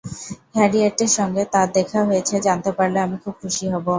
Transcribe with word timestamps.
হ্যারিয়েটের 0.55 1.11
সঙ্গে 1.17 1.43
তাঁর 1.53 1.67
দেখা 1.77 1.99
হয়েছে 2.05 2.35
জানতে 2.47 2.71
পারলে 2.77 2.97
আমি 3.01 3.17
খুব 3.23 3.33
খুশী 3.41 3.65
হব। 3.73 3.85